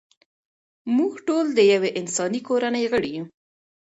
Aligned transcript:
موږ 0.97 1.13
ټول 1.27 1.45
د 1.53 1.59
یوې 1.73 1.89
انساني 1.99 2.41
کورنۍ 2.47 2.83
غړي 2.91 3.09
یو. 3.17 3.25